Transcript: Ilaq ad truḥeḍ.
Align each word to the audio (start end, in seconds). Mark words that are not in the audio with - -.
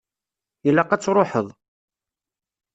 Ilaq 0.67 0.91
ad 0.91 1.01
truḥeḍ. 1.03 1.47